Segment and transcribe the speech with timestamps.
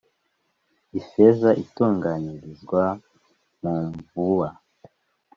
[0.99, 2.83] Ifeza itunganyirizwa
[3.61, 4.47] mu mvuba